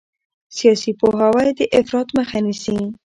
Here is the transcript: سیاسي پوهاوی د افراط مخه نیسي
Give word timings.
سیاسي 0.57 0.91
پوهاوی 0.99 1.47
د 1.57 1.59
افراط 1.79 2.07
مخه 2.17 2.37
نیسي 2.45 2.77